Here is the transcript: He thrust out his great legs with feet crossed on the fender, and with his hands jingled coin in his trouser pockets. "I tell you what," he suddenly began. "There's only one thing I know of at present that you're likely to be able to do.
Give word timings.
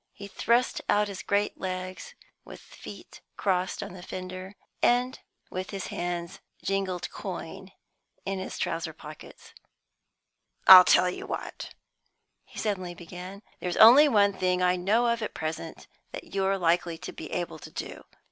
He 0.13 0.27
thrust 0.27 0.81
out 0.89 1.07
his 1.07 1.21
great 1.21 1.59
legs 1.59 2.15
with 2.43 2.59
feet 2.59 3.21
crossed 3.37 3.83
on 3.83 3.93
the 3.93 4.01
fender, 4.01 4.55
and 4.81 5.19
with 5.51 5.69
his 5.69 5.85
hands 5.93 6.39
jingled 6.63 7.11
coin 7.11 7.71
in 8.25 8.39
his 8.39 8.57
trouser 8.57 8.93
pockets. 8.93 9.53
"I 10.65 10.81
tell 10.81 11.07
you 11.07 11.27
what," 11.27 11.75
he 12.45 12.57
suddenly 12.57 12.95
began. 12.95 13.43
"There's 13.59 13.77
only 13.77 14.07
one 14.09 14.33
thing 14.33 14.59
I 14.59 14.75
know 14.75 15.05
of 15.05 15.21
at 15.21 15.35
present 15.35 15.85
that 16.13 16.33
you're 16.33 16.57
likely 16.57 16.97
to 16.97 17.13
be 17.13 17.31
able 17.31 17.59
to 17.59 17.69
do. 17.69 18.05